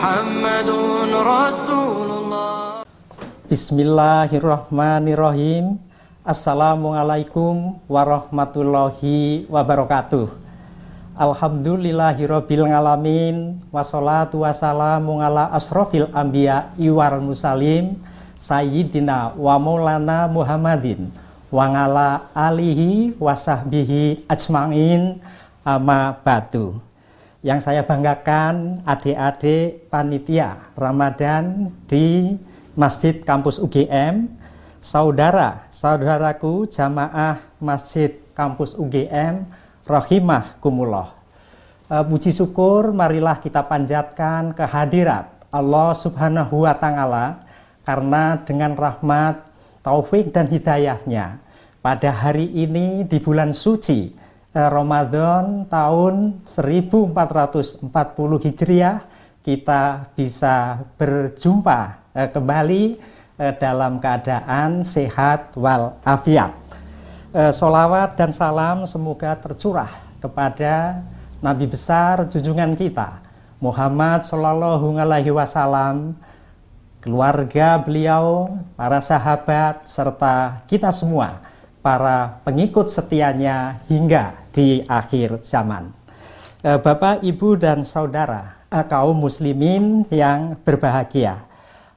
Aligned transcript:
Muhammadun 0.00 1.12
Rasulullah. 1.12 2.80
Bismillahirrahmanirrahim. 3.50 5.82
Assalamualaikum 6.22 7.82
warahmatullahi 7.90 9.50
wabarakatuh. 9.50 10.30
Alhamdulillahirabbil 11.18 12.70
alamin. 12.70 13.58
Wassalatu 13.68 14.46
wassalamu 14.46 15.20
ala 15.20 15.52
asrofil 15.52 16.08
anbiya 16.16 16.72
iwar 16.80 17.20
musalim 17.20 18.00
sayyidina 18.40 19.36
wa 19.36 19.60
maulana 19.60 20.24
Muhammadin 20.30 21.12
wa 21.52 21.68
ala 21.68 22.24
alihi 22.32 23.12
wasahbihi 23.20 24.24
ajmain. 24.30 25.20
Ama 25.60 26.16
batu 26.24 26.80
yang 27.40 27.56
saya 27.56 27.80
banggakan 27.80 28.84
adik-adik 28.84 29.88
panitia 29.88 30.60
Ramadan 30.76 31.72
di 31.88 32.36
Masjid 32.76 33.16
Kampus 33.24 33.56
UGM 33.56 34.28
saudara-saudaraku 34.76 36.68
jamaah 36.68 37.40
Masjid 37.56 38.12
Kampus 38.36 38.76
UGM 38.76 39.48
rahimahkumullah. 39.88 41.16
Uh, 41.88 42.04
puji 42.04 42.28
syukur 42.36 42.92
marilah 42.92 43.40
kita 43.40 43.64
panjatkan 43.64 44.52
kehadirat 44.52 45.32
Allah 45.48 45.96
Subhanahu 45.96 46.68
wa 46.68 46.76
taala 46.76 47.40
karena 47.88 48.36
dengan 48.44 48.76
rahmat, 48.76 49.48
taufik 49.80 50.28
dan 50.28 50.44
hidayahnya 50.44 51.40
pada 51.80 52.12
hari 52.12 52.52
ini 52.52 53.08
di 53.08 53.16
bulan 53.16 53.56
suci 53.56 54.12
Ramadan 54.50 55.66
tahun 55.70 56.42
1440 56.42 57.86
Hijriah 58.50 58.98
kita 59.46 60.10
bisa 60.18 60.84
berjumpa 60.98 61.80
uh, 62.12 62.28
kembali 62.30 62.84
dalam 63.56 63.96
keadaan 63.96 64.84
sehat 64.84 65.56
wal 65.56 65.96
afiat 66.04 66.52
eh, 67.32 67.48
solawat 67.48 68.12
dan 68.12 68.36
salam 68.36 68.84
semoga 68.84 69.32
tercurah 69.32 69.88
kepada 70.20 71.00
Nabi 71.40 71.64
besar 71.64 72.28
junjungan 72.28 72.76
kita 72.76 73.30
Muhammad 73.60 74.24
Shallallahu 74.24 74.96
Alaihi 74.96 75.36
Wasallam, 75.36 76.16
keluarga 77.04 77.76
beliau, 77.76 78.56
para 78.72 79.04
sahabat 79.04 79.84
serta 79.84 80.64
kita 80.64 80.88
semua 80.88 81.44
para 81.84 82.40
pengikut 82.40 82.88
setianya 82.88 83.84
hingga 83.84 84.32
di 84.50 84.82
akhir 84.86 85.42
zaman. 85.46 85.90
Eh, 86.60 86.76
Bapak, 86.76 87.24
Ibu, 87.24 87.56
dan 87.56 87.86
saudara 87.86 88.66
eh, 88.68 88.84
kaum 88.86 89.16
muslimin 89.16 90.04
yang 90.12 90.58
berbahagia. 90.60 91.42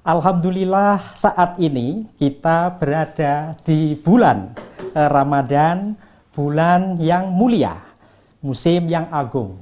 Alhamdulillah 0.04 1.16
saat 1.16 1.56
ini 1.59 2.06
kita 2.20 2.76
berada 2.76 3.56
di 3.64 3.96
bulan 3.96 4.52
Eh, 4.94 5.09
Ramadan 5.09 5.98
bulan 6.38 7.02
yang 7.02 7.34
mulia, 7.34 7.81
musim 8.46 8.86
yang 8.86 9.09
agung. 9.09 9.58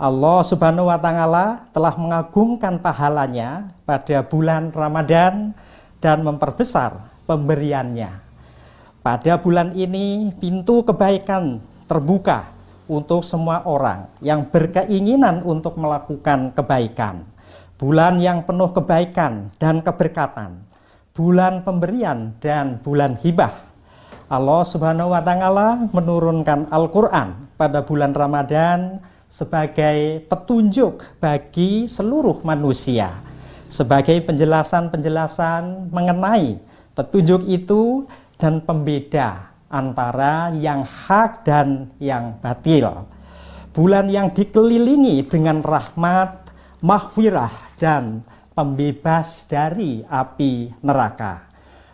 Allah 0.00 0.40
Subhanahu 0.40 0.88
wa 0.88 0.96
taala 0.96 1.68
telah 1.76 1.92
mengagungkan 2.00 2.80
pahalanya 2.80 3.68
pada 3.84 4.24
bulan 4.24 4.72
Ramadan 4.72 5.52
dan 6.00 6.24
memperbesar 6.24 6.96
pemberiannya. 7.28 8.08
Pada 9.04 9.36
bulan 9.36 9.76
ini 9.76 10.32
pintu 10.40 10.80
kebaikan 10.80 11.60
terbuka 11.90 12.46
untuk 12.86 13.26
semua 13.26 13.66
orang 13.66 14.06
yang 14.22 14.46
berkeinginan 14.46 15.42
untuk 15.42 15.74
melakukan 15.74 16.54
kebaikan. 16.54 17.26
Bulan 17.74 18.22
yang 18.22 18.46
penuh 18.46 18.70
kebaikan 18.70 19.50
dan 19.58 19.82
keberkatan. 19.82 20.62
Bulan 21.10 21.66
pemberian 21.66 22.38
dan 22.38 22.78
bulan 22.78 23.18
hibah 23.18 23.70
Allah 24.30 24.62
Subhanahu 24.62 25.10
wa 25.10 25.18
taala 25.18 25.90
menurunkan 25.90 26.70
Al-Qur'an 26.70 27.50
pada 27.58 27.82
bulan 27.82 28.14
Ramadan 28.14 29.02
sebagai 29.26 30.22
petunjuk 30.30 31.02
bagi 31.18 31.90
seluruh 31.90 32.38
manusia, 32.46 33.10
sebagai 33.66 34.22
penjelasan-penjelasan 34.22 35.90
mengenai 35.90 36.62
petunjuk 36.94 37.42
itu 37.50 38.06
dan 38.38 38.62
pembeda 38.62 39.49
antara 39.70 40.50
yang 40.50 40.82
hak 40.82 41.46
dan 41.46 41.94
yang 42.02 42.36
batil. 42.42 43.06
Bulan 43.70 44.10
yang 44.10 44.34
dikelilingi 44.34 45.22
dengan 45.30 45.62
rahmat, 45.62 46.50
mahfirah 46.82 47.78
dan 47.78 48.26
pembebas 48.50 49.46
dari 49.46 50.02
api 50.04 50.74
neraka. 50.82 51.46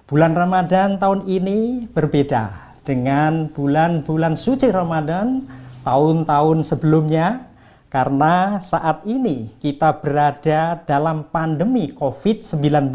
Bulan 0.08 0.32
Ramadan 0.32 0.96
tahun 0.96 1.28
ini 1.28 1.84
berbeda 1.92 2.74
dengan 2.86 3.52
bulan-bulan 3.52 4.40
suci 4.40 4.72
Ramadan 4.72 5.44
tahun-tahun 5.84 6.64
sebelumnya 6.64 7.44
karena 7.92 8.58
saat 8.62 9.04
ini 9.04 9.52
kita 9.58 9.98
berada 10.00 10.80
dalam 10.86 11.26
pandemi 11.28 11.90
COVID-19 11.92 12.94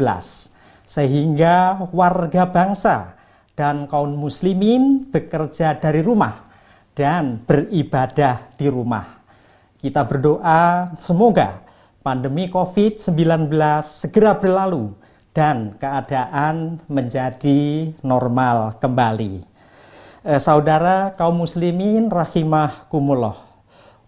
sehingga 0.88 1.88
warga 1.92 2.44
bangsa 2.48 3.16
dan 3.62 3.86
kaum 3.86 4.18
muslimin 4.18 5.06
bekerja 5.06 5.78
dari 5.78 6.02
rumah 6.02 6.50
dan 6.98 7.38
beribadah 7.46 8.50
di 8.58 8.66
rumah. 8.66 9.22
Kita 9.78 10.02
berdoa 10.02 10.90
semoga 10.98 11.62
pandemi 12.02 12.50
COVID-19 12.50 13.54
segera 13.86 14.34
berlalu 14.34 14.90
dan 15.30 15.78
keadaan 15.78 16.82
menjadi 16.90 17.94
normal 18.02 18.82
kembali. 18.82 19.46
Eh, 20.26 20.42
saudara 20.42 21.14
kaum 21.14 21.46
muslimin 21.46 22.10
rahimahkumullah, 22.10 23.38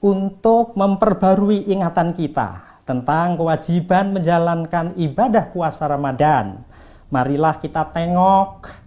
untuk 0.02 0.74
memperbarui 0.74 1.70
ingatan 1.70 2.10
kita 2.10 2.82
tentang 2.82 3.38
kewajiban 3.38 4.18
menjalankan 4.18 4.98
ibadah 4.98 5.46
puasa 5.54 5.86
Ramadan, 5.86 6.58
marilah 7.06 7.54
kita 7.62 7.86
tengok 7.94 8.83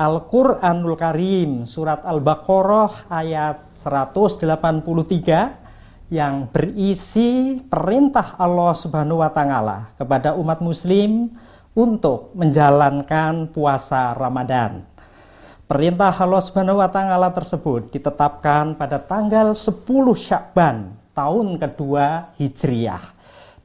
Al-Quranul 0.00 0.96
Karim 0.96 1.68
surat 1.68 2.00
Al-Baqarah 2.08 3.12
ayat 3.12 3.76
183 3.76 4.48
yang 6.08 6.48
berisi 6.48 7.60
perintah 7.68 8.32
Allah 8.40 8.72
Subhanahu 8.72 9.20
wa 9.20 9.28
taala 9.28 9.92
kepada 10.00 10.32
umat 10.40 10.64
muslim 10.64 11.28
untuk 11.76 12.32
menjalankan 12.32 13.52
puasa 13.52 14.16
Ramadan. 14.16 14.88
Perintah 15.68 16.16
Allah 16.16 16.42
Subhanahu 16.48 16.80
wa 16.80 16.88
taala 16.88 17.28
tersebut 17.36 17.92
ditetapkan 17.92 18.80
pada 18.80 18.96
tanggal 18.96 19.52
10 19.52 19.84
Syakban 20.16 20.96
tahun 21.12 21.60
kedua 21.60 22.32
Hijriah. 22.40 23.04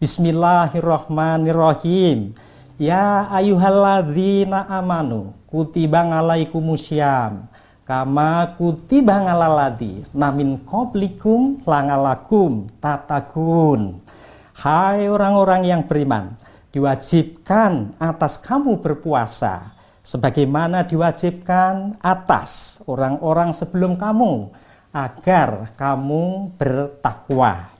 Bismillahirrahmanirrahim. 0.04 2.36
Ya 2.76 3.32
ayuhalladzina 3.32 4.68
amanu 4.68 5.32
kutiba 5.48 6.04
alaikumusyam 6.04 7.48
kama 7.88 8.52
kutiba 8.60 9.16
ngalaladi 9.16 10.04
namin 10.12 10.60
qablikum 10.60 11.64
langalakum 11.64 12.68
tatakun. 12.84 14.04
Hai 14.60 15.08
orang-orang 15.08 15.64
yang 15.64 15.82
beriman, 15.88 16.36
diwajibkan 16.76 17.96
atas 17.96 18.36
kamu 18.44 18.84
berpuasa 18.84 19.72
sebagaimana 20.04 20.84
diwajibkan 20.84 21.96
atas 22.04 22.84
orang-orang 22.92 23.56
sebelum 23.56 23.96
kamu 23.96 24.52
agar 24.92 25.72
kamu 25.80 26.52
bertakwa. 26.60 27.75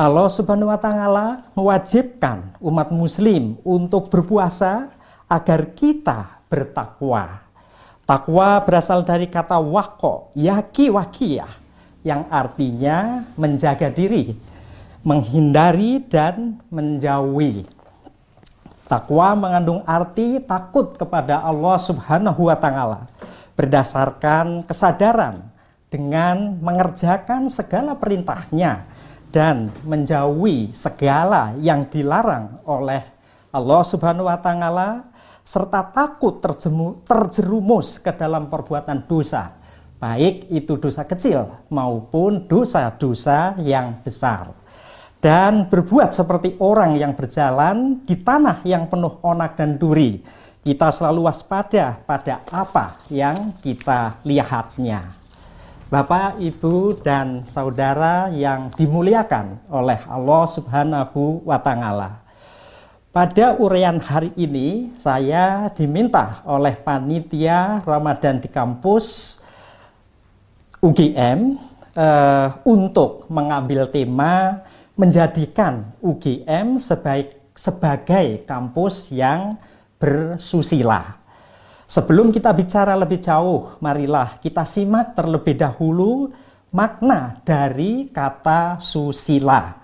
Allah 0.00 0.32
Subhanahu 0.32 0.72
wa 0.72 0.80
taala 0.80 1.44
mewajibkan 1.52 2.56
umat 2.56 2.88
muslim 2.88 3.60
untuk 3.60 4.08
berpuasa 4.08 4.88
agar 5.28 5.76
kita 5.76 6.40
bertakwa. 6.48 7.44
Takwa 8.08 8.64
berasal 8.64 9.04
dari 9.04 9.28
kata 9.28 9.60
wako, 9.60 10.32
yaki 10.32 10.88
wakiyah, 10.88 11.52
yang 12.00 12.24
artinya 12.32 13.28
menjaga 13.36 13.92
diri, 13.92 14.40
menghindari 15.04 16.00
dan 16.08 16.56
menjauhi. 16.72 17.68
Takwa 18.88 19.36
mengandung 19.36 19.84
arti 19.84 20.40
takut 20.40 20.96
kepada 20.96 21.44
Allah 21.44 21.76
Subhanahu 21.76 22.48
wa 22.48 22.56
taala 22.56 23.04
berdasarkan 23.52 24.64
kesadaran 24.64 25.44
dengan 25.92 26.56
mengerjakan 26.56 27.52
segala 27.52 27.92
perintahnya 28.00 28.88
dan 29.30 29.70
menjauhi 29.86 30.74
segala 30.74 31.54
yang 31.62 31.86
dilarang 31.86 32.60
oleh 32.66 33.02
Allah 33.50 33.82
Subhanahu 33.82 34.26
wa 34.26 34.38
taala 34.38 35.10
serta 35.42 35.86
takut 35.90 36.38
terjerumus 37.06 37.98
ke 37.98 38.12
dalam 38.14 38.46
perbuatan 38.50 39.06
dosa 39.06 39.60
baik 40.00 40.48
itu 40.48 40.80
dosa 40.80 41.04
kecil 41.04 41.68
maupun 41.68 42.48
dosa-dosa 42.48 43.60
yang 43.60 44.00
besar. 44.00 44.56
Dan 45.20 45.68
berbuat 45.68 46.16
seperti 46.16 46.56
orang 46.64 46.96
yang 46.96 47.12
berjalan 47.12 48.00
di 48.08 48.16
tanah 48.16 48.64
yang 48.64 48.88
penuh 48.88 49.20
onak 49.20 49.52
dan 49.60 49.76
duri. 49.76 50.24
Kita 50.64 50.88
selalu 50.88 51.28
waspada 51.28 52.00
pada 52.08 52.40
apa 52.48 53.04
yang 53.12 53.52
kita 53.60 54.24
lihatnya. 54.24 55.19
Bapak, 55.90 56.38
Ibu, 56.38 57.02
dan 57.02 57.42
saudara 57.42 58.30
yang 58.30 58.70
dimuliakan 58.78 59.58
oleh 59.66 59.98
Allah 60.06 60.46
Subhanahu 60.46 61.42
wa 61.42 61.58
Ta'ala. 61.58 62.22
Pada 63.10 63.58
uraian 63.58 63.98
hari 63.98 64.30
ini, 64.38 64.94
saya 64.94 65.66
diminta 65.74 66.46
oleh 66.46 66.78
panitia 66.78 67.82
Ramadan 67.82 68.38
di 68.38 68.46
kampus 68.46 69.42
UGM 70.78 71.58
eh, 71.98 72.48
untuk 72.62 73.26
mengambil 73.26 73.90
tema 73.90 74.62
menjadikan 74.94 75.90
UGM 75.98 76.78
sebaik, 76.78 77.34
sebagai 77.58 78.46
kampus 78.46 79.10
yang 79.10 79.58
bersusila. 79.98 81.19
Sebelum 81.90 82.30
kita 82.30 82.54
bicara 82.54 82.94
lebih 82.94 83.18
jauh, 83.18 83.74
marilah 83.82 84.38
kita 84.38 84.62
simak 84.62 85.18
terlebih 85.18 85.58
dahulu 85.58 86.30
makna 86.70 87.42
dari 87.42 88.06
kata 88.06 88.78
susila. 88.78 89.74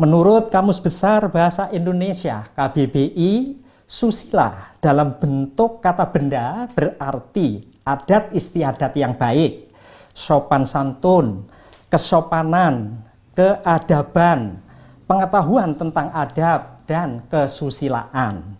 Menurut 0.00 0.48
Kamus 0.48 0.80
Besar 0.80 1.28
Bahasa 1.28 1.68
Indonesia 1.68 2.48
KBBI, 2.56 3.60
susila 3.84 4.72
dalam 4.80 5.20
bentuk 5.20 5.84
kata 5.84 6.08
benda 6.08 6.64
berarti 6.72 7.60
adat 7.84 8.32
istiadat 8.32 8.96
yang 8.96 9.12
baik, 9.12 9.68
sopan 10.16 10.64
santun, 10.64 11.44
kesopanan, 11.92 13.04
keadaban, 13.36 14.64
pengetahuan 15.04 15.76
tentang 15.76 16.08
adab, 16.08 16.80
dan 16.88 17.20
kesusilaan. 17.28 18.56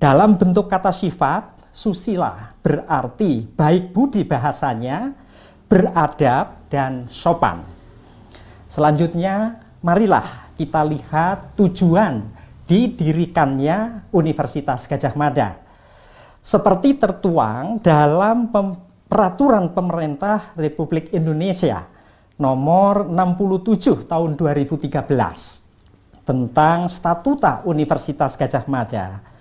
Dalam 0.00 0.36
bentuk 0.36 0.68
kata 0.68 0.88
sifat, 0.88 1.53
susila 1.74 2.54
berarti 2.62 3.42
baik 3.42 3.90
budi 3.90 4.22
bahasanya, 4.22 5.10
beradab, 5.66 6.70
dan 6.70 7.10
sopan. 7.10 7.66
Selanjutnya, 8.70 9.58
marilah 9.82 10.54
kita 10.54 10.86
lihat 10.86 11.58
tujuan 11.58 12.22
didirikannya 12.70 14.08
Universitas 14.14 14.86
Gajah 14.86 15.14
Mada. 15.18 15.58
Seperti 16.40 16.94
tertuang 16.94 17.82
dalam 17.82 18.48
peraturan 19.10 19.74
pemerintah 19.74 20.54
Republik 20.54 21.10
Indonesia 21.10 21.86
nomor 22.38 23.06
67 23.10 24.06
tahun 24.10 24.34
2013 24.38 24.90
tentang 26.24 26.88
statuta 26.90 27.62
Universitas 27.68 28.34
Gajah 28.34 28.64
Mada. 28.66 29.33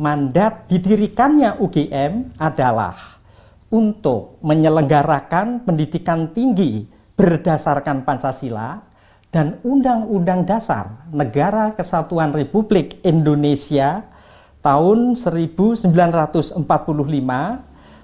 Mandat 0.00 0.64
didirikannya 0.72 1.60
UGM 1.60 2.40
adalah 2.40 3.20
untuk 3.68 4.40
menyelenggarakan 4.40 5.60
pendidikan 5.60 6.32
tinggi 6.32 6.88
berdasarkan 7.20 8.08
Pancasila 8.08 8.80
dan 9.28 9.60
Undang-Undang 9.60 10.48
Dasar 10.48 11.04
Negara 11.12 11.76
Kesatuan 11.76 12.32
Republik 12.32 12.96
Indonesia 13.04 14.00
tahun 14.64 15.12
1945 15.12 16.64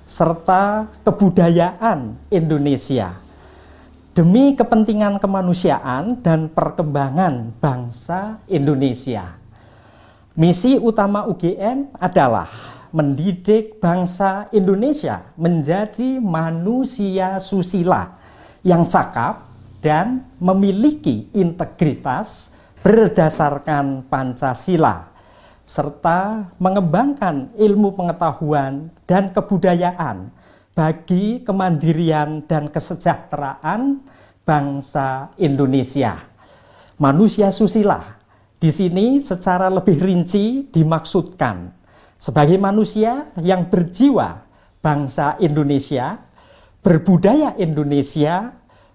serta 0.05 0.63
kebudayaan 1.01 2.13
Indonesia 2.29 3.17
demi 4.13 4.53
kepentingan 4.53 5.17
kemanusiaan 5.17 6.21
dan 6.21 6.53
perkembangan 6.53 7.57
bangsa 7.57 8.37
Indonesia. 8.53 9.46
Misi 10.37 10.77
utama 10.77 11.25
UGM 11.25 11.97
adalah 11.97 12.45
mendidik 12.93 13.81
bangsa 13.81 14.53
Indonesia 14.53 15.33
menjadi 15.33 16.21
manusia 16.21 17.41
susila 17.41 18.21
yang 18.61 18.85
cakap, 18.85 19.49
dan 19.81 20.29
memiliki 20.37 21.33
integritas 21.33 22.53
berdasarkan 22.85 24.05
Pancasila 24.13 25.09
serta 25.65 26.53
mengembangkan 26.61 27.57
ilmu 27.57 27.97
pengetahuan 27.97 28.93
dan 29.09 29.33
kebudayaan 29.33 30.29
bagi 30.77 31.41
kemandirian 31.47 32.45
dan 32.45 32.69
kesejahteraan 32.69 34.05
bangsa 34.45 35.33
Indonesia. 35.41 36.19
Manusia 37.01 37.49
susila 37.49 38.16
di 38.57 38.73
sini 38.73 39.21
secara 39.21 39.69
lebih 39.69 40.01
rinci 40.01 40.65
dimaksudkan 40.73 41.69
sebagai 42.17 42.57
manusia 42.57 43.29
yang 43.45 43.69
berjiwa 43.69 44.49
bangsa 44.81 45.37
Indonesia, 45.43 46.17
berbudaya 46.81 47.53
Indonesia, 47.61 48.55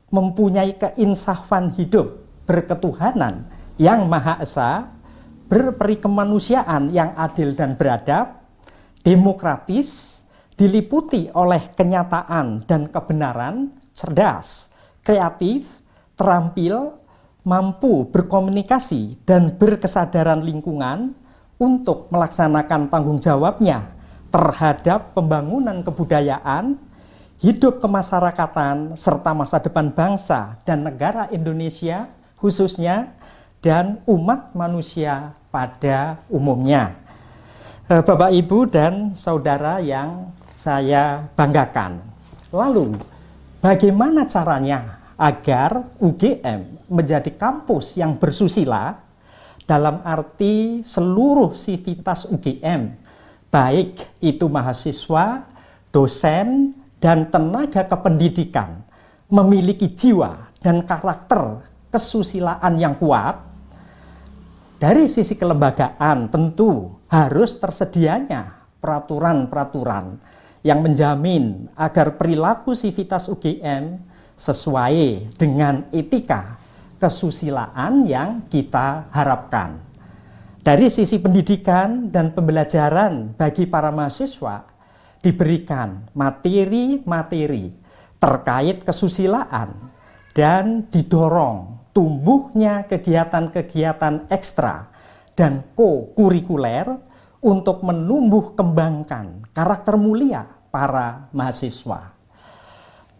mempunyai 0.09 0.75
keinsafan 0.75 1.71
hidup 1.77 2.25
berketuhanan 2.49 3.47
yang 3.77 4.09
Maha 4.09 4.41
Esa, 4.41 4.89
berperi 5.47 5.99
kemanusiaan 5.99 6.89
yang 6.89 7.13
adil 7.15 7.53
dan 7.53 7.75
beradab, 7.75 8.41
demokratis, 9.03 10.21
diliputi 10.55 11.27
oleh 11.33 11.73
kenyataan 11.73 12.63
dan 12.65 12.87
kebenaran, 12.87 13.73
cerdas, 13.97 14.69
kreatif, 15.01 15.67
terampil, 16.13 17.00
mampu 17.41 18.05
berkomunikasi 18.09 19.17
dan 19.25 19.49
berkesadaran 19.57 20.45
lingkungan 20.45 21.17
untuk 21.57 22.09
melaksanakan 22.13 22.89
tanggung 22.89 23.17
jawabnya 23.17 23.89
terhadap 24.29 25.13
pembangunan 25.13 25.81
kebudayaan, 25.81 26.77
hidup 27.41 27.81
kemasyarakatan 27.81 28.93
serta 28.93 29.33
masa 29.33 29.57
depan 29.59 29.89
bangsa 29.89 30.57
dan 30.63 30.85
negara 30.85 31.27
Indonesia 31.33 32.07
khususnya 32.37 33.13
dan 33.61 34.01
umat 34.09 34.53
manusia 34.57 35.37
pada 35.53 36.17
umumnya. 36.29 36.97
Eh, 37.91 38.01
Bapak, 38.01 38.31
Ibu, 38.33 38.71
dan 38.71 39.13
saudara 39.13 39.77
yang 39.83 40.33
saya 40.55 41.27
banggakan. 41.35 42.01
Lalu, 42.49 42.97
bagaimana 43.61 44.25
caranya 44.25 45.00
agar 45.15 45.95
UGM 45.99 46.89
menjadi 46.91 47.31
kampus 47.35 47.99
yang 47.99 48.15
bersusila 48.17 48.99
dalam 49.63 50.03
arti 50.03 50.83
seluruh 50.83 51.55
sivitas 51.55 52.27
UGM, 52.27 52.91
baik 53.47 54.19
itu 54.19 54.45
mahasiswa, 54.51 55.47
dosen, 55.93 56.75
dan 57.01 57.31
tenaga 57.33 57.87
kependidikan 57.87 58.83
memiliki 59.31 59.89
jiwa 59.95 60.51
dan 60.61 60.83
karakter 60.85 61.65
kesusilaan 61.89 62.77
yang 62.77 62.95
kuat, 62.99 63.41
dari 64.81 65.05
sisi 65.05 65.37
kelembagaan 65.37 66.29
tentu 66.33 66.97
harus 67.07 67.53
tersedianya 67.61 68.65
peraturan-peraturan 68.81 70.17
yang 70.65 70.81
menjamin 70.81 71.69
agar 71.77 72.17
perilaku 72.17 72.73
sivitas 72.73 73.29
UGM 73.29 73.97
sesuai 74.41 75.29
dengan 75.37 75.85
etika 75.93 76.57
kesusilaan 76.97 78.09
yang 78.09 78.49
kita 78.49 79.13
harapkan. 79.13 79.77
Dari 80.61 80.89
sisi 80.89 81.21
pendidikan 81.21 82.09
dan 82.09 82.33
pembelajaran 82.33 83.37
bagi 83.37 83.69
para 83.69 83.93
mahasiswa, 83.93 84.65
diberikan 85.21 86.09
materi-materi 86.17 87.69
terkait 88.17 88.81
kesusilaan 88.81 89.73
dan 90.33 90.89
didorong 90.89 91.89
tumbuhnya 91.93 92.85
kegiatan-kegiatan 92.89 94.29
ekstra 94.29 94.89
dan 95.37 95.65
co-kurikuler 95.77 96.97
untuk 97.41 97.81
menumbuh 97.81 98.53
kembangkan 98.53 99.49
karakter 99.53 99.97
mulia 99.97 100.45
para 100.69 101.29
mahasiswa. 101.33 102.20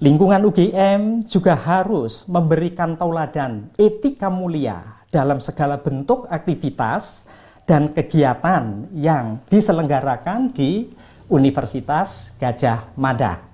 Lingkungan 0.01 0.49
UGM 0.49 1.29
juga 1.29 1.53
harus 1.53 2.25
memberikan 2.25 2.97
tauladan 2.97 3.69
etika 3.77 4.33
mulia 4.33 5.05
dalam 5.13 5.37
segala 5.37 5.77
bentuk 5.77 6.25
aktivitas 6.25 7.29
dan 7.69 7.93
kegiatan 7.93 8.89
yang 8.97 9.45
diselenggarakan 9.45 10.49
di 10.49 10.89
Universitas 11.29 12.33
Gajah 12.41 12.97
Mada. 12.97 13.45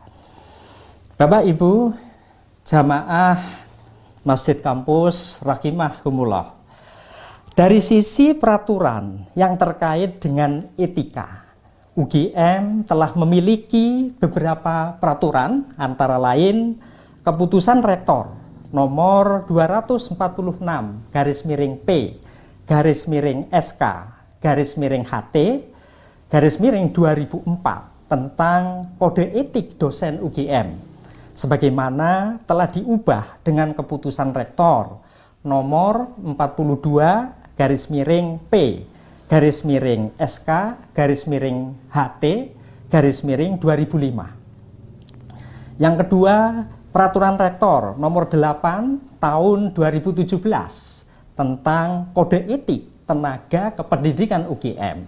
Bapak 1.20 1.44
Ibu, 1.51 1.92
jamaah 2.63 3.44
Masjid 4.24 4.56
Kampus 4.63 5.44
Rahimah 5.44 6.00
Humullah. 6.08 6.56
Dari 7.51 7.84
sisi 7.84 8.32
peraturan 8.32 9.36
yang 9.36 9.60
terkait 9.60 10.24
dengan 10.24 10.63
etika, 10.80 11.47
UGM 11.98 12.86
telah 12.86 13.18
memiliki 13.18 14.13
beberapa 14.22 14.94
peraturan 15.01 15.66
antara 15.82 16.22
lain 16.22 16.77
keputusan 17.25 17.82
rektor 17.82 18.38
nomor 18.70 19.50
246 19.50 20.62
garis 21.10 21.42
miring 21.42 21.82
P 21.82 22.22
garis 22.70 23.10
miring 23.10 23.50
SK 23.50 23.84
garis 24.38 24.77
miring 24.77 25.10
HT 25.10 25.36
garis 26.30 26.62
miring 26.62 26.94
2004 26.94 28.06
tentang 28.06 28.94
kode 29.01 29.34
etik 29.34 29.82
dosen 29.82 30.22
UGM 30.22 30.77
sebagaimana 31.34 32.38
telah 32.46 32.70
diubah 32.70 33.42
dengan 33.42 33.74
keputusan 33.74 34.38
rektor 34.38 35.01
nomor 35.42 36.13
42 36.22 37.58
garis 37.58 37.89
miring 37.89 38.38
P 38.54 38.86
garis 39.27 39.67
miring 39.67 40.15
SK, 40.15 40.50
garis 40.96 41.27
miring 41.27 41.75
HT, 41.91 42.24
garis 42.88 43.19
miring 43.27 43.60
2005. 43.60 44.24
Yang 45.77 45.96
kedua, 46.07 46.36
Peraturan 46.88 47.36
Rektor 47.38 47.93
nomor 48.00 48.25
8 48.25 49.22
tahun 49.22 49.60
2017 49.75 50.34
tentang 51.38 52.10
kode 52.15 52.41
etik 52.50 52.89
tenaga 53.05 53.69
kependidikan 53.75 54.50
UGM. 54.50 55.05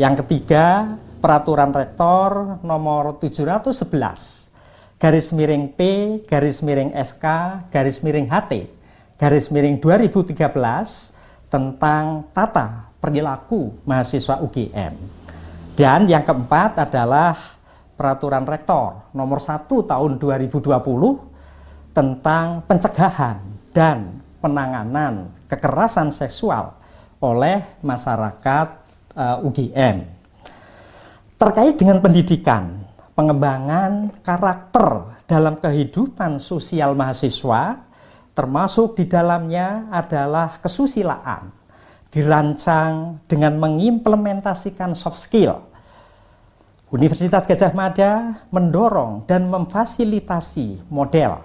Yang 0.00 0.24
ketiga, 0.24 0.96
Peraturan 1.20 1.74
Rektor 1.74 2.62
nomor 2.64 3.20
711 3.20 4.48
garis 4.96 5.28
miring 5.36 5.68
P, 5.74 5.80
garis 6.24 6.64
miring 6.64 6.96
SK, 6.96 7.26
garis 7.68 8.00
miring 8.00 8.30
HT, 8.30 8.52
garis 9.20 9.52
miring 9.52 9.76
2013 9.82 10.32
tentang 11.52 12.24
tata 12.32 12.93
perilaku 13.04 13.84
mahasiswa 13.84 14.40
UGM. 14.40 14.96
Dan 15.76 16.08
yang 16.08 16.24
keempat 16.24 16.88
adalah 16.88 17.36
peraturan 17.92 18.48
rektor 18.48 19.12
nomor 19.12 19.44
1 19.44 19.68
tahun 19.68 20.16
2020 20.16 20.72
tentang 21.92 22.64
pencegahan 22.64 23.44
dan 23.76 24.24
penanganan 24.40 25.28
kekerasan 25.52 26.08
seksual 26.08 26.72
oleh 27.20 27.60
masyarakat 27.84 28.68
eh, 29.12 29.36
UGM. 29.44 29.96
Terkait 31.36 31.76
dengan 31.76 32.00
pendidikan, 32.00 32.80
pengembangan 33.12 34.16
karakter 34.24 35.20
dalam 35.28 35.60
kehidupan 35.60 36.40
sosial 36.40 36.96
mahasiswa 36.96 37.84
termasuk 38.32 38.98
di 38.98 39.04
dalamnya 39.06 39.92
adalah 39.92 40.58
kesusilaan 40.58 41.63
dirancang 42.14 43.18
dengan 43.26 43.58
mengimplementasikan 43.58 44.94
soft 44.94 45.18
skill. 45.18 45.58
Universitas 46.94 47.42
Gajah 47.42 47.74
Mada 47.74 48.38
mendorong 48.54 49.26
dan 49.26 49.50
memfasilitasi 49.50 50.86
model 50.86 51.42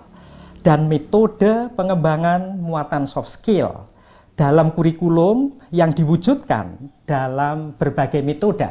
dan 0.62 0.86
metode 0.86 1.74
pengembangan 1.74 2.62
muatan 2.62 3.10
soft 3.10 3.34
skill 3.34 3.90
dalam 4.38 4.70
kurikulum 4.70 5.58
yang 5.74 5.90
diwujudkan 5.90 6.78
dalam 7.10 7.74
berbagai 7.74 8.22
metode. 8.22 8.70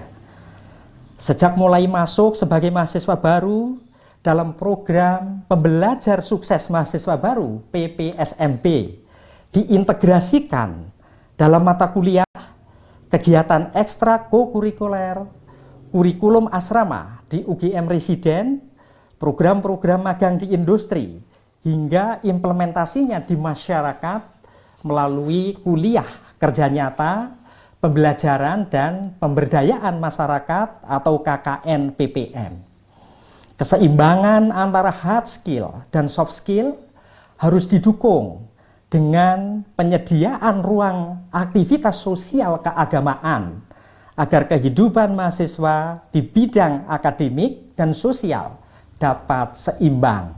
Sejak 1.18 1.58
mulai 1.58 1.90
masuk 1.90 2.38
sebagai 2.38 2.70
mahasiswa 2.70 3.18
baru 3.18 3.74
dalam 4.22 4.54
program 4.54 5.42
pembelajar 5.50 6.22
sukses 6.22 6.70
mahasiswa 6.70 7.18
baru 7.18 7.58
PPSMB 7.74 8.66
diintegrasikan 9.50 10.94
dalam 11.38 11.62
mata 11.62 11.86
kuliah, 11.86 12.26
kegiatan 13.06 13.70
ekstra 13.78 14.26
kurikuler, 14.26 15.22
kurikulum 15.94 16.50
asrama 16.50 17.22
di 17.30 17.46
UGM 17.46 17.86
Residen, 17.86 18.58
program-program 19.22 20.02
magang 20.02 20.34
di 20.42 20.50
industri, 20.50 21.22
hingga 21.62 22.18
implementasinya 22.26 23.22
di 23.22 23.38
masyarakat 23.38 24.20
melalui 24.82 25.54
kuliah 25.62 26.06
kerja 26.42 26.66
nyata, 26.66 27.30
pembelajaran 27.78 28.66
dan 28.66 29.14
pemberdayaan 29.22 29.94
masyarakat 30.02 30.82
atau 30.82 31.22
KKN 31.22 31.94
PPM. 31.94 32.52
Keseimbangan 33.54 34.50
antara 34.50 34.90
hard 34.90 35.30
skill 35.30 35.86
dan 35.94 36.10
soft 36.10 36.34
skill 36.34 36.74
harus 37.38 37.70
didukung 37.70 38.50
dengan 38.88 39.68
penyediaan 39.76 40.64
ruang 40.64 41.28
aktivitas 41.28 42.00
sosial 42.00 42.64
keagamaan 42.64 43.60
agar 44.16 44.48
kehidupan 44.48 45.12
mahasiswa 45.12 46.08
di 46.08 46.24
bidang 46.24 46.88
akademik 46.88 47.76
dan 47.76 47.92
sosial 47.92 48.58
dapat 48.96 49.54
seimbang. 49.54 50.34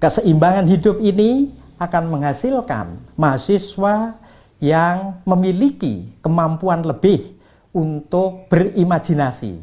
Keseimbangan 0.00 0.66
hidup 0.66 0.98
ini 1.04 1.52
akan 1.76 2.04
menghasilkan 2.08 2.98
mahasiswa 3.14 4.16
yang 4.60 5.20
memiliki 5.28 6.16
kemampuan 6.24 6.80
lebih 6.80 7.36
untuk 7.76 8.48
berimajinasi, 8.48 9.60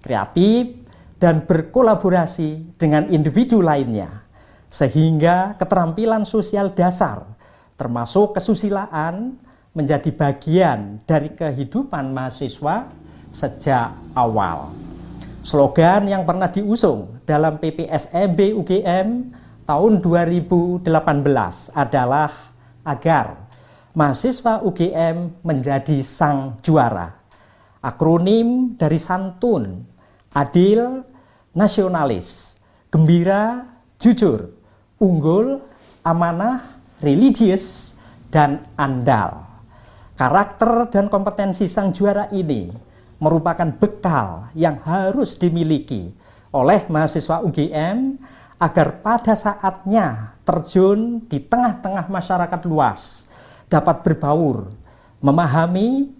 kreatif, 0.00 0.78
dan 1.18 1.42
berkolaborasi 1.46 2.78
dengan 2.78 3.06
individu 3.10 3.62
lainnya 3.62 4.22
sehingga 4.72 5.52
keterampilan 5.60 6.24
sosial 6.24 6.72
dasar 6.72 7.31
termasuk 7.76 8.36
kesusilaan 8.36 9.36
menjadi 9.72 10.12
bagian 10.12 11.00
dari 11.08 11.32
kehidupan 11.32 12.12
mahasiswa 12.12 12.92
sejak 13.32 13.96
awal. 14.12 14.76
Slogan 15.42 16.06
yang 16.06 16.22
pernah 16.22 16.46
diusung 16.46 17.18
dalam 17.26 17.58
PPSMB 17.58 18.54
UGM 18.62 19.08
tahun 19.66 19.92
2018 19.98 20.86
adalah 21.74 22.30
agar 22.86 23.48
mahasiswa 23.96 24.62
UGM 24.62 25.42
menjadi 25.42 25.98
sang 26.06 26.62
juara. 26.62 27.18
Akronim 27.82 28.78
dari 28.78 28.94
santun, 29.00 29.82
adil, 30.30 31.02
nasionalis, 31.50 32.56
gembira, 32.88 33.66
jujur, 33.98 34.54
unggul, 35.02 35.58
amanah, 36.06 36.71
religius, 37.02 37.92
dan 38.32 38.64
andal. 38.80 39.44
Karakter 40.16 40.88
dan 40.88 41.12
kompetensi 41.12 41.68
sang 41.68 41.92
juara 41.92 42.32
ini 42.32 42.72
merupakan 43.20 43.68
bekal 43.68 44.48
yang 44.56 44.80
harus 44.82 45.36
dimiliki 45.36 46.10
oleh 46.50 46.88
mahasiswa 46.88 47.44
UGM 47.44 48.16
agar 48.56 49.02
pada 49.04 49.34
saatnya 49.36 50.38
terjun 50.46 51.22
di 51.26 51.42
tengah-tengah 51.42 52.06
masyarakat 52.08 52.60
luas 52.66 53.26
dapat 53.66 54.04
berbaur, 54.04 54.70
memahami 55.18 56.12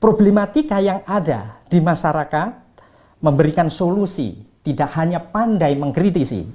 problematika 0.00 0.80
yang 0.80 1.04
ada 1.04 1.60
di 1.68 1.82
masyarakat, 1.82 2.56
memberikan 3.20 3.68
solusi, 3.68 4.40
tidak 4.64 4.96
hanya 4.96 5.20
pandai 5.20 5.76
mengkritisi, 5.76 6.48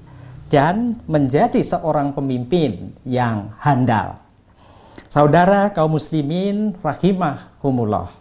dan 0.49 0.93
menjadi 1.09 1.61
seorang 1.61 2.13
pemimpin 2.13 2.93
yang 3.05 3.53
handal. 3.61 4.21
Saudara 5.09 5.71
kaum 5.71 5.95
muslimin 5.95 6.75
rahimahumullah. 6.83 8.11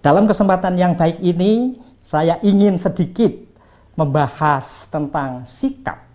Dalam 0.00 0.24
kesempatan 0.26 0.74
yang 0.76 0.96
baik 0.96 1.20
ini, 1.20 1.76
saya 2.00 2.40
ingin 2.42 2.80
sedikit 2.80 3.30
membahas 3.94 4.88
tentang 4.88 5.44
sikap 5.44 6.10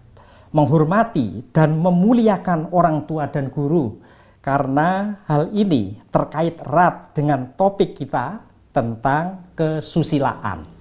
menghormati 0.56 1.44
dan 1.52 1.76
memuliakan 1.76 2.72
orang 2.72 3.04
tua 3.04 3.28
dan 3.28 3.52
guru 3.52 4.00
karena 4.40 5.20
hal 5.28 5.52
ini 5.52 6.00
terkait 6.14 6.62
erat 6.64 7.12
dengan 7.12 7.52
topik 7.60 7.98
kita 7.98 8.40
tentang 8.72 9.52
kesusilaan. 9.58 10.75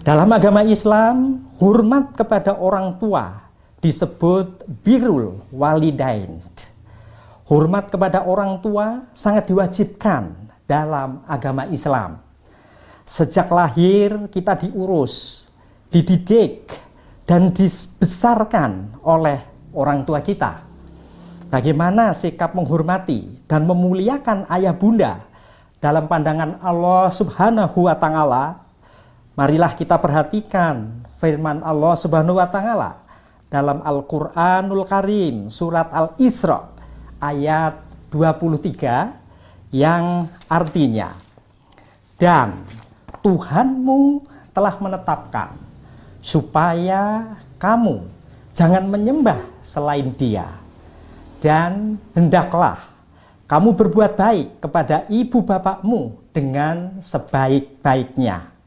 Dalam 0.00 0.32
agama 0.32 0.64
Islam, 0.64 1.44
hormat 1.60 2.16
kepada 2.16 2.56
orang 2.56 2.96
tua 2.96 3.52
disebut 3.84 4.64
birul 4.80 5.44
walidain. 5.52 6.40
Hormat 7.44 7.92
kepada 7.92 8.24
orang 8.24 8.64
tua 8.64 9.04
sangat 9.12 9.52
diwajibkan 9.52 10.32
dalam 10.64 11.20
agama 11.28 11.68
Islam. 11.68 12.16
Sejak 13.04 13.52
lahir 13.52 14.24
kita 14.32 14.56
diurus, 14.56 15.44
dididik, 15.92 16.72
dan 17.28 17.52
dibesarkan 17.52 19.04
oleh 19.04 19.44
orang 19.76 20.08
tua 20.08 20.24
kita. 20.24 20.64
Bagaimana 21.52 22.16
sikap 22.16 22.56
menghormati 22.56 23.44
dan 23.44 23.68
memuliakan 23.68 24.48
ayah 24.48 24.72
bunda 24.72 25.28
dalam 25.76 26.08
pandangan 26.08 26.56
Allah 26.64 27.12
Subhanahu 27.12 27.84
wa 27.84 27.96
taala 28.00 28.69
Marilah 29.40 29.72
kita 29.72 29.96
perhatikan 29.96 31.00
firman 31.16 31.64
Allah 31.64 31.96
Subhanahu 31.96 32.36
wa 32.36 32.44
taala 32.44 33.00
dalam 33.48 33.80
Al-Qur'anul 33.80 34.84
Karim 34.84 35.48
surat 35.48 35.88
Al-Isra 35.88 36.68
ayat 37.16 37.80
23 38.12 39.72
yang 39.72 40.28
artinya 40.44 41.16
dan 42.20 42.52
Tuhanmu 43.24 44.28
telah 44.52 44.76
menetapkan 44.76 45.56
supaya 46.20 47.32
kamu 47.56 48.04
jangan 48.52 48.84
menyembah 48.92 49.40
selain 49.64 50.12
Dia, 50.20 50.52
dan 51.40 51.96
hendaklah 52.12 52.76
kamu 53.48 53.72
berbuat 53.72 54.20
baik 54.20 54.60
kepada 54.60 55.08
ibu 55.08 55.40
bapakmu 55.40 56.28
dengan 56.28 57.00
sebaik-baiknya. 57.00 58.59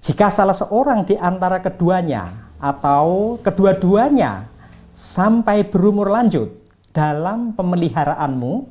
Jika 0.00 0.32
salah 0.32 0.56
seorang 0.56 1.04
di 1.04 1.12
antara 1.20 1.60
keduanya 1.60 2.32
atau 2.56 3.36
kedua-duanya 3.44 4.48
sampai 4.96 5.60
berumur 5.60 6.08
lanjut 6.08 6.48
dalam 6.88 7.52
pemeliharaanmu, 7.52 8.64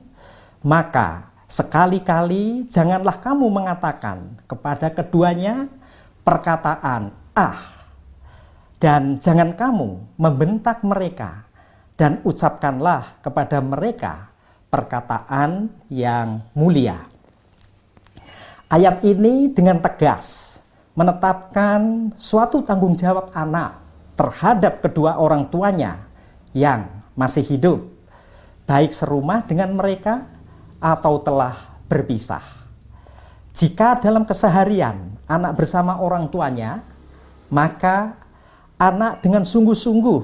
maka 0.65 1.29
sekali-kali 1.45 2.65
janganlah 2.65 3.21
kamu 3.21 3.45
mengatakan 3.45 4.41
kepada 4.49 4.89
keduanya 4.89 5.69
perkataan 6.25 7.13
"ah" 7.37 7.61
dan 8.81 9.21
jangan 9.21 9.53
kamu 9.53 10.01
membentak 10.17 10.81
mereka 10.81 11.45
dan 11.93 12.25
ucapkanlah 12.25 13.21
kepada 13.21 13.61
mereka 13.61 14.33
perkataan 14.73 15.69
yang 15.93 16.41
mulia. 16.57 17.05
Ayat 18.65 19.05
ini 19.05 19.53
dengan 19.53 19.77
tegas 19.77 20.48
menetapkan 20.99 22.11
suatu 22.19 22.59
tanggung 22.67 22.99
jawab 22.99 23.31
anak 23.31 23.79
terhadap 24.19 24.83
kedua 24.83 25.15
orang 25.15 25.47
tuanya 25.47 25.95
yang 26.51 26.91
masih 27.15 27.39
hidup, 27.47 27.87
baik 28.67 28.91
serumah 28.91 29.47
dengan 29.47 29.71
mereka 29.79 30.27
atau 30.83 31.15
telah 31.23 31.55
berpisah. 31.87 32.43
Jika 33.55 34.03
dalam 34.03 34.27
keseharian 34.27 35.15
anak 35.23 35.55
bersama 35.55 36.03
orang 36.03 36.27
tuanya, 36.27 36.83
maka 37.47 38.19
anak 38.75 39.23
dengan 39.23 39.47
sungguh-sungguh 39.47 40.21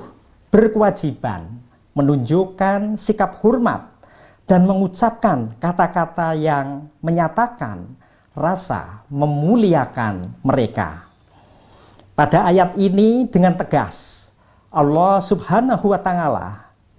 berkewajiban 0.51 1.55
menunjukkan 1.96 3.00
sikap 3.00 3.39
hormat 3.39 3.96
dan 4.44 4.67
mengucapkan 4.67 5.55
kata-kata 5.55 6.36
yang 6.36 6.91
menyatakan 7.00 7.96
rasa 8.36 9.08
memuliakan 9.08 10.36
mereka. 10.44 11.08
Pada 12.13 12.48
ayat 12.48 12.75
ini 12.75 13.27
dengan 13.27 13.56
tegas 13.56 14.30
Allah 14.70 15.24
Subhanahu 15.24 15.96
wa 15.96 16.00
taala 16.00 16.48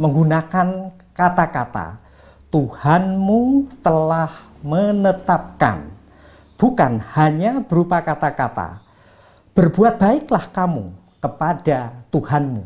menggunakan 0.00 0.92
kata-kata 1.12 2.00
Tuhanmu 2.48 3.68
telah 3.84 4.32
menetapkan 4.64 5.92
bukan 6.56 7.00
hanya 7.12 7.60
berupa 7.60 8.00
kata-kata 8.00 8.80
berbuat 9.56 9.96
baiklah 9.96 10.52
kamu 10.52 10.92
kepada 11.20 11.92
Tuhanmu. 12.12 12.64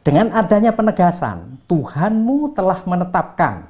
Dengan 0.00 0.32
adanya 0.34 0.74
penegasan, 0.74 1.60
Tuhanmu 1.70 2.56
telah 2.56 2.82
menetapkan, 2.88 3.68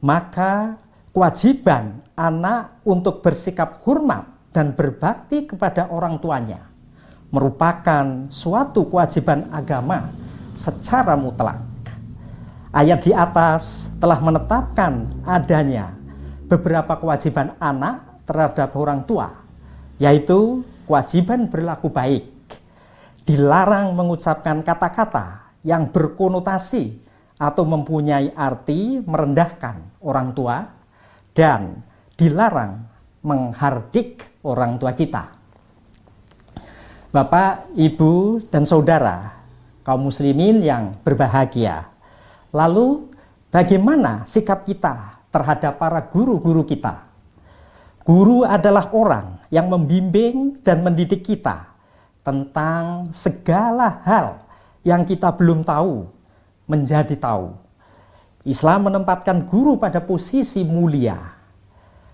maka 0.00 0.78
kewajiban 1.14 2.02
anak 2.18 2.82
untuk 2.82 3.22
bersikap 3.22 3.78
hormat 3.86 4.26
dan 4.50 4.74
berbakti 4.74 5.46
kepada 5.46 5.86
orang 5.86 6.18
tuanya 6.18 6.74
merupakan 7.30 8.30
suatu 8.30 8.86
kewajiban 8.86 9.50
agama 9.50 10.10
secara 10.58 11.14
mutlak. 11.18 11.62
Ayat 12.74 13.06
di 13.06 13.14
atas 13.14 13.90
telah 14.02 14.18
menetapkan 14.18 15.06
adanya 15.22 15.94
beberapa 16.50 16.98
kewajiban 16.98 17.54
anak 17.62 18.02
terhadap 18.26 18.74
orang 18.74 19.06
tua, 19.06 19.30
yaitu 20.02 20.66
kewajiban 20.86 21.46
berlaku 21.46 21.90
baik, 21.90 22.26
dilarang 23.22 23.94
mengucapkan 23.94 24.62
kata-kata 24.66 25.54
yang 25.62 25.86
berkonotasi 25.90 26.98
atau 27.38 27.62
mempunyai 27.66 28.34
arti 28.34 28.98
merendahkan 29.02 30.02
orang 30.02 30.34
tua 30.34 30.83
dan 31.34 31.82
dilarang 32.14 32.86
menghardik 33.26 34.22
orang 34.46 34.78
tua 34.78 34.94
kita. 34.94 35.34
Bapak, 37.10 37.70
Ibu, 37.74 38.42
dan 38.50 38.66
Saudara, 38.66 39.34
kaum 39.86 40.10
muslimin 40.10 40.62
yang 40.62 40.98
berbahagia. 41.06 41.86
Lalu, 42.50 43.10
bagaimana 43.54 44.26
sikap 44.26 44.66
kita 44.66 45.22
terhadap 45.30 45.78
para 45.78 46.02
guru-guru 46.06 46.66
kita? 46.66 47.06
Guru 48.02 48.42
adalah 48.42 48.90
orang 48.90 49.38
yang 49.48 49.70
membimbing 49.70 50.60
dan 50.60 50.82
mendidik 50.82 51.22
kita 51.22 51.70
tentang 52.26 53.08
segala 53.14 54.02
hal 54.02 54.42
yang 54.84 55.06
kita 55.08 55.32
belum 55.32 55.64
tahu 55.64 56.04
menjadi 56.68 57.16
tahu. 57.16 57.63
Islam 58.44 58.92
menempatkan 58.92 59.48
guru 59.48 59.80
pada 59.80 60.04
posisi 60.04 60.60
mulia. 60.68 61.16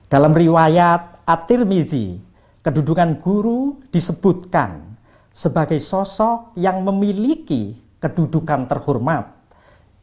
Dalam 0.06 0.30
riwayat 0.30 1.26
At-Tirmizi, 1.26 2.22
kedudukan 2.62 3.18
guru 3.18 3.82
disebutkan 3.90 4.94
sebagai 5.34 5.82
sosok 5.82 6.54
yang 6.54 6.86
memiliki 6.86 7.74
kedudukan 7.98 8.70
terhormat, 8.70 9.26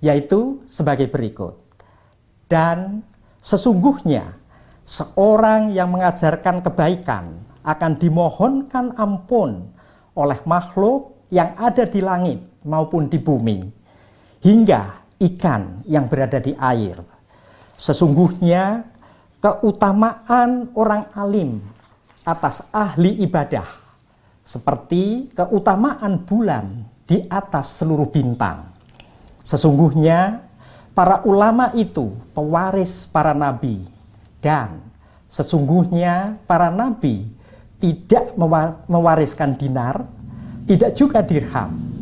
yaitu 0.04 0.60
sebagai 0.68 1.08
berikut. 1.08 1.56
Dan 2.52 3.08
sesungguhnya 3.40 4.36
seorang 4.84 5.72
yang 5.72 5.96
mengajarkan 5.96 6.60
kebaikan 6.60 7.40
akan 7.64 7.92
dimohonkan 7.96 9.00
ampun 9.00 9.64
oleh 10.12 10.40
makhluk 10.44 11.24
yang 11.32 11.56
ada 11.56 11.88
di 11.88 12.04
langit 12.04 12.44
maupun 12.68 13.08
di 13.08 13.16
bumi, 13.16 13.64
hingga 14.44 15.07
ikan 15.18 15.82
yang 15.90 16.06
berada 16.06 16.38
di 16.38 16.54
air. 16.58 17.02
Sesungguhnya 17.78 18.86
keutamaan 19.38 20.74
orang 20.74 21.10
alim 21.14 21.62
atas 22.26 22.66
ahli 22.74 23.22
ibadah 23.22 23.66
seperti 24.48 25.32
keutamaan 25.36 26.24
bulan 26.24 26.88
di 27.04 27.20
atas 27.28 27.84
seluruh 27.84 28.08
bintang. 28.08 28.72
Sesungguhnya 29.44 30.44
para 30.92 31.24
ulama 31.28 31.72
itu 31.76 32.16
pewaris 32.32 33.08
para 33.08 33.32
nabi 33.32 33.84
dan 34.44 34.80
sesungguhnya 35.28 36.40
para 36.48 36.72
nabi 36.72 37.28
tidak 37.78 38.34
mewariskan 38.90 39.54
dinar, 39.54 40.04
tidak 40.66 40.92
juga 40.98 41.22
dirham. 41.22 41.97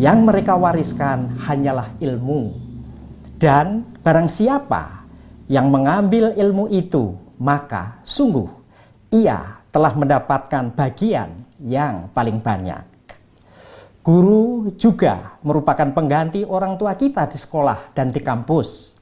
Yang 0.00 0.18
mereka 0.24 0.56
wariskan 0.56 1.36
hanyalah 1.44 1.92
ilmu. 2.00 2.56
Dan 3.36 3.84
barang 4.00 4.32
siapa 4.32 5.04
yang 5.44 5.68
mengambil 5.68 6.32
ilmu 6.40 6.72
itu, 6.72 7.12
maka 7.36 8.00
sungguh 8.08 8.48
ia 9.12 9.60
telah 9.68 9.92
mendapatkan 9.92 10.72
bagian 10.72 11.44
yang 11.60 12.08
paling 12.16 12.40
banyak. 12.40 12.80
Guru 14.00 14.72
juga 14.80 15.36
merupakan 15.44 15.92
pengganti 15.92 16.48
orang 16.48 16.80
tua 16.80 16.96
kita 16.96 17.28
di 17.28 17.36
sekolah 17.36 17.92
dan 17.92 18.08
di 18.08 18.24
kampus. 18.24 18.96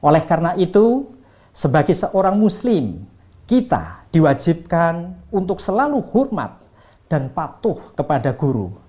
Oleh 0.00 0.24
karena 0.24 0.56
itu, 0.56 1.04
sebagai 1.52 1.92
seorang 1.92 2.40
muslim, 2.40 3.04
kita 3.44 4.08
diwajibkan 4.08 5.20
untuk 5.28 5.60
selalu 5.60 6.00
hormat 6.00 6.56
dan 7.12 7.28
patuh 7.28 7.92
kepada 7.92 8.32
guru. 8.32 8.88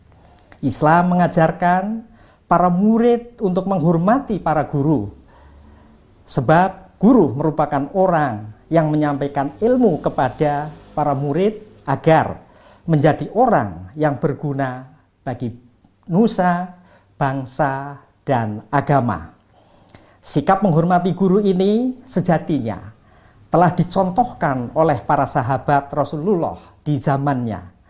Islam 0.61 1.17
mengajarkan 1.17 2.05
para 2.45 2.69
murid 2.69 3.41
untuk 3.41 3.65
menghormati 3.65 4.37
para 4.37 4.65
guru, 4.69 5.09
sebab 6.25 6.97
guru 7.01 7.33
merupakan 7.33 7.89
orang 7.97 8.53
yang 8.69 8.87
menyampaikan 8.93 9.57
ilmu 9.57 9.99
kepada 9.99 10.69
para 10.93 11.11
murid 11.17 11.59
agar 11.83 12.39
menjadi 12.85 13.29
orang 13.33 13.89
yang 13.97 14.17
berguna 14.21 14.85
bagi 15.25 15.53
nusa, 16.09 16.71
bangsa, 17.17 18.01
dan 18.21 18.61
agama. 18.69 19.33
Sikap 20.21 20.61
menghormati 20.61 21.17
guru 21.17 21.41
ini 21.41 21.97
sejatinya 22.05 22.93
telah 23.49 23.73
dicontohkan 23.73 24.71
oleh 24.77 25.01
para 25.03 25.25
sahabat 25.25 25.89
Rasulullah 25.91 26.61
di 26.85 26.95
zamannya. 27.01 27.80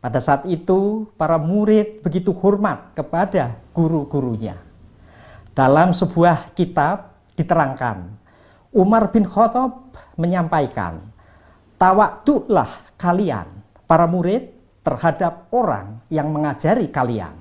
Pada 0.00 0.16
saat 0.16 0.48
itu, 0.48 1.12
para 1.20 1.36
murid 1.36 2.00
begitu 2.00 2.32
hormat 2.32 2.96
kepada 2.96 3.60
guru-gurunya. 3.76 4.56
Dalam 5.52 5.92
sebuah 5.92 6.56
kitab 6.56 7.20
diterangkan, 7.36 8.08
Umar 8.72 9.12
bin 9.12 9.28
Khattab 9.28 9.92
menyampaikan, 10.16 11.04
tawakdulah 11.76 12.96
kalian, 12.96 13.44
para 13.84 14.08
murid, 14.08 14.56
terhadap 14.80 15.52
orang 15.52 16.00
yang 16.08 16.32
mengajari 16.32 16.88
kalian. 16.88 17.36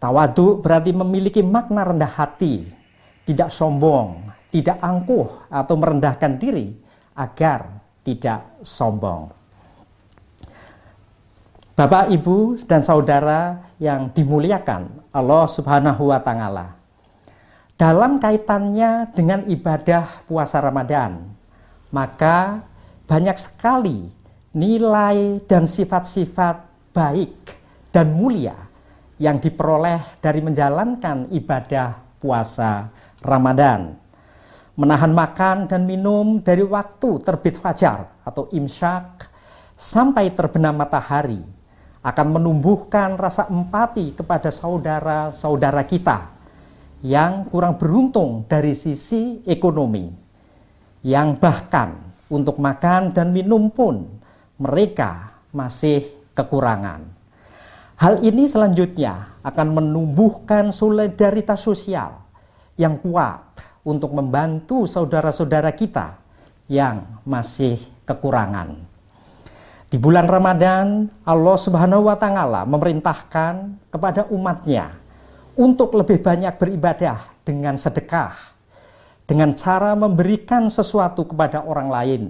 Tawadu 0.00 0.64
berarti 0.64 0.92
memiliki 0.92 1.44
makna 1.44 1.84
rendah 1.84 2.08
hati, 2.08 2.64
tidak 3.28 3.52
sombong, 3.52 4.32
tidak 4.48 4.80
angkuh 4.80 5.48
atau 5.52 5.74
merendahkan 5.76 6.40
diri 6.40 6.72
agar 7.12 7.84
tidak 8.04 8.60
sombong. 8.64 9.32
Bapak, 11.76 12.08
Ibu, 12.08 12.64
dan 12.64 12.80
saudara 12.80 13.60
yang 13.76 14.08
dimuliakan 14.08 15.12
Allah 15.12 15.44
Subhanahu 15.44 16.08
wa 16.08 16.16
Ta'ala, 16.24 16.72
dalam 17.76 18.16
kaitannya 18.16 19.12
dengan 19.12 19.44
ibadah 19.44 20.24
puasa 20.24 20.64
Ramadan, 20.64 21.36
maka 21.92 22.64
banyak 23.04 23.36
sekali 23.36 24.08
nilai 24.56 25.44
dan 25.44 25.68
sifat-sifat 25.68 26.64
baik 26.96 27.36
dan 27.92 28.08
mulia 28.08 28.56
yang 29.20 29.36
diperoleh 29.36 30.16
dari 30.24 30.40
menjalankan 30.40 31.28
ibadah 31.28 31.92
puasa 32.16 32.88
Ramadan. 33.20 33.92
Menahan 34.80 35.12
makan 35.12 35.68
dan 35.68 35.84
minum 35.84 36.40
dari 36.40 36.64
waktu 36.64 37.20
terbit 37.20 37.60
fajar 37.60 38.08
atau 38.24 38.48
imsyak 38.48 39.28
sampai 39.76 40.32
terbenam 40.32 40.72
matahari 40.72 41.55
akan 42.06 42.38
menumbuhkan 42.38 43.18
rasa 43.18 43.50
empati 43.50 44.14
kepada 44.14 44.46
saudara-saudara 44.46 45.82
kita 45.82 46.30
yang 47.02 47.50
kurang 47.50 47.82
beruntung 47.82 48.46
dari 48.46 48.78
sisi 48.78 49.42
ekonomi, 49.42 50.06
yang 51.02 51.34
bahkan 51.34 51.98
untuk 52.30 52.62
makan 52.62 53.10
dan 53.10 53.34
minum 53.34 53.66
pun 53.74 54.06
mereka 54.54 55.34
masih 55.50 56.06
kekurangan. 56.38 57.02
Hal 57.98 58.22
ini 58.22 58.46
selanjutnya 58.46 59.42
akan 59.42 59.74
menumbuhkan 59.74 60.70
solidaritas 60.70 61.58
sosial 61.66 62.22
yang 62.78 63.02
kuat 63.02 63.42
untuk 63.82 64.14
membantu 64.14 64.86
saudara-saudara 64.86 65.74
kita 65.74 66.22
yang 66.70 67.02
masih 67.26 67.82
kekurangan. 68.06 68.85
Di 69.86 70.02
bulan 70.02 70.26
Ramadan, 70.26 71.06
Allah 71.22 71.54
Subhanahu 71.54 72.10
wa 72.10 72.18
Ta'ala 72.18 72.66
memerintahkan 72.66 73.86
kepada 73.86 74.26
umatnya 74.34 74.98
untuk 75.54 75.94
lebih 75.94 76.18
banyak 76.26 76.58
beribadah 76.58 77.30
dengan 77.46 77.78
sedekah, 77.78 78.34
dengan 79.30 79.54
cara 79.54 79.94
memberikan 79.94 80.66
sesuatu 80.66 81.22
kepada 81.22 81.62
orang 81.62 81.86
lain. 81.86 82.22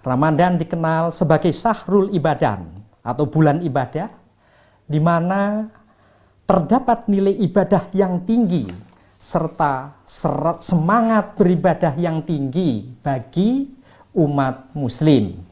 Ramadan 0.00 0.56
dikenal 0.56 1.12
sebagai 1.12 1.52
Syahrul 1.52 2.08
Ibadan 2.16 2.64
atau 3.04 3.28
bulan 3.28 3.60
ibadah, 3.60 4.08
di 4.88 4.96
mana 4.96 5.68
terdapat 6.48 7.04
nilai 7.04 7.36
ibadah 7.36 7.84
yang 7.92 8.24
tinggi 8.24 8.64
serta 9.20 9.92
semangat 10.56 11.36
beribadah 11.36 11.92
yang 12.00 12.24
tinggi 12.24 12.96
bagi 13.04 13.68
umat 14.16 14.72
Muslim. 14.72 15.51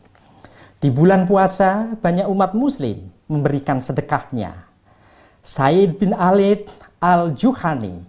Di 0.81 0.89
bulan 0.89 1.29
puasa, 1.29 1.93
banyak 2.01 2.25
umat 2.25 2.57
muslim 2.57 3.13
memberikan 3.29 3.85
sedekahnya. 3.85 4.65
Said 5.45 6.01
bin 6.01 6.17
Alid 6.17 6.73
al-Juhani 7.05 8.01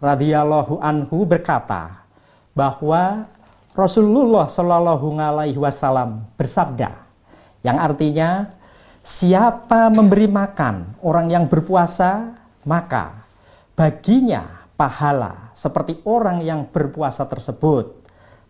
radhiyallahu 0.00 0.80
anhu 0.80 1.28
berkata 1.28 2.04
bahwa 2.56 3.28
Rasulullah 3.76 4.48
Shallallahu 4.48 5.20
alaihi 5.20 5.60
wasallam 5.60 6.24
bersabda 6.40 6.92
yang 7.60 7.76
artinya 7.76 8.52
siapa 9.04 9.92
memberi 9.92 10.24
makan 10.24 10.96
orang 11.04 11.28
yang 11.28 11.44
berpuasa 11.44 12.36
maka 12.64 13.24
baginya 13.76 14.64
pahala 14.80 15.52
seperti 15.52 16.00
orang 16.08 16.40
yang 16.40 16.64
berpuasa 16.68 17.24
tersebut 17.28 17.92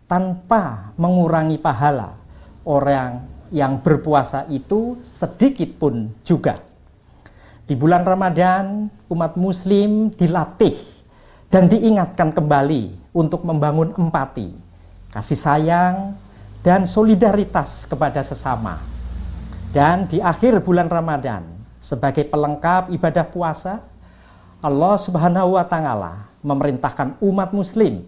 tanpa 0.07 0.95
mengurangi 0.99 1.57
pahala 1.57 2.15
orang 2.63 3.34
yang 3.49 3.81
berpuasa 3.81 4.45
itu 4.49 4.97
sedikit 5.01 5.69
pun 5.77 6.13
juga. 6.21 6.61
Di 7.65 7.73
bulan 7.73 8.05
Ramadan, 8.05 8.93
umat 9.09 9.33
Muslim 9.33 10.13
dilatih 10.13 10.77
dan 11.49 11.65
diingatkan 11.65 12.29
kembali 12.29 13.09
untuk 13.09 13.41
membangun 13.41 13.89
empati, 13.97 14.53
kasih 15.09 15.39
sayang, 15.39 16.13
dan 16.61 16.85
solidaritas 16.85 17.89
kepada 17.89 18.21
sesama. 18.21 18.81
Dan 19.73 20.05
di 20.05 20.21
akhir 20.21 20.61
bulan 20.61 20.85
Ramadan, 20.85 21.41
sebagai 21.81 22.25
pelengkap 22.29 22.93
ibadah 22.93 23.25
puasa, 23.25 23.81
Allah 24.61 24.95
Subhanahu 24.97 25.57
wa 25.57 25.65
Ta'ala 25.65 26.25
memerintahkan 26.45 27.17
umat 27.21 27.49
Muslim 27.49 28.05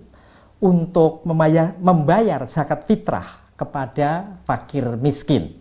untuk 0.62 1.21
membayar 1.26 2.45
zakat 2.50 2.86
fitrah 2.86 3.46
kepada 3.58 4.39
fakir 4.46 4.86
miskin. 5.02 5.58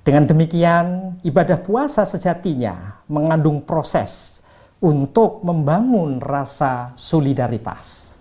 Dengan 0.00 0.24
demikian, 0.24 1.20
ibadah 1.20 1.60
puasa 1.60 2.08
sejatinya 2.08 3.04
mengandung 3.04 3.60
proses 3.60 4.40
untuk 4.80 5.44
membangun 5.44 6.16
rasa 6.18 6.96
solidaritas. 6.96 8.16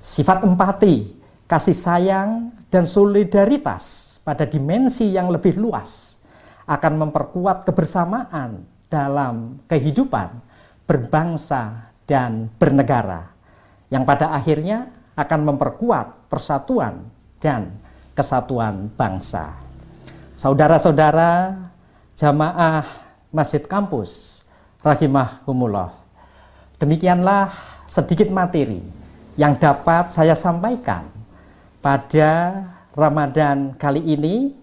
Sifat 0.00 0.48
empati, 0.48 1.12
kasih 1.44 1.76
sayang, 1.76 2.56
dan 2.72 2.88
solidaritas 2.88 4.16
pada 4.24 4.48
dimensi 4.48 5.12
yang 5.12 5.28
lebih 5.28 5.60
luas 5.60 6.16
akan 6.64 7.06
memperkuat 7.06 7.68
kebersamaan 7.68 8.64
dalam 8.88 9.60
kehidupan 9.68 10.40
berbangsa 10.88 11.92
dan 12.08 12.48
bernegara, 12.56 13.28
yang 13.92 14.08
pada 14.08 14.32
akhirnya 14.32 14.88
akan 15.16 15.40
memperkuat 15.52 16.32
persatuan 16.32 17.04
dan 17.40 17.83
kesatuan 18.14 18.88
bangsa. 18.94 19.58
Saudara-saudara 20.34 21.54
jamaah 22.14 22.86
Masjid 23.34 23.62
Kampus 23.66 24.42
rahimahumullah. 24.82 25.94
Demikianlah 26.78 27.50
sedikit 27.86 28.30
materi 28.30 28.82
yang 29.34 29.58
dapat 29.58 30.10
saya 30.14 30.38
sampaikan 30.38 31.06
pada 31.82 32.62
Ramadan 32.94 33.74
kali 33.74 34.02
ini 34.02 34.54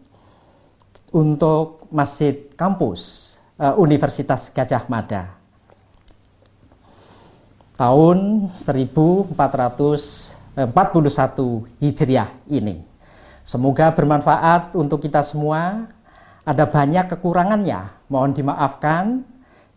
untuk 1.11 1.87
Masjid 1.91 2.47
Kampus 2.55 3.35
uh, 3.59 3.75
Universitas 3.75 4.47
Gajah 4.51 4.87
Mada. 4.87 5.35
Tahun 7.75 8.47
1441 8.55 9.35
Hijriah 11.81 12.29
ini. 12.47 12.90
Semoga 13.41 13.89
bermanfaat 13.89 14.77
untuk 14.77 15.01
kita 15.01 15.25
semua. 15.25 15.89
Ada 16.41 16.65
banyak 16.65 17.09
kekurangannya, 17.17 18.09
mohon 18.09 18.33
dimaafkan. 18.33 19.25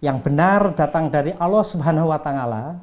Yang 0.05 0.19
benar 0.21 0.77
datang 0.77 1.09
dari 1.09 1.33
Allah 1.41 1.65
Subhanahu 1.65 2.13
wa 2.13 2.21
taala 2.21 2.77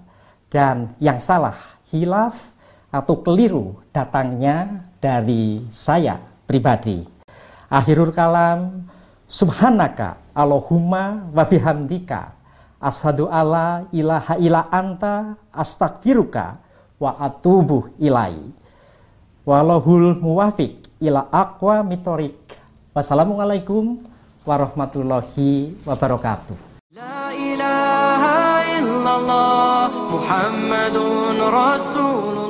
dan 0.49 0.89
yang 0.97 1.21
salah, 1.21 1.53
hilaf 1.93 2.49
atau 2.89 3.21
keliru 3.21 3.77
datangnya 3.93 4.83
dari 4.97 5.69
saya 5.69 6.17
pribadi. 6.49 7.05
Akhirul 7.71 8.11
kalam 8.11 8.89
subhanaka 9.29 10.19
Allahumma 10.35 11.29
wa 11.31 11.43
bihamdika 11.47 12.35
ashadu 12.81 13.31
alla 13.31 13.87
ilaha 13.93 14.35
ila 14.41 14.67
anta 14.67 15.39
astagfiruka 15.53 16.57
wa 16.99 17.15
atubu 17.21 17.93
ilai. 18.01 18.35
Walahul 19.41 20.21
muwafiq 20.21 20.85
ila 21.01 21.25
aqwa 21.33 21.81
mitorik. 21.81 22.37
Wassalamualaikum 22.93 23.97
warahmatullahi 24.45 25.81
wabarakatuh. 25.81 26.53
La 26.93 27.33
ilaha 27.33 28.61
illallah 28.77 29.89
Muhammadun 30.13 31.37
Rasulullah 31.41 32.40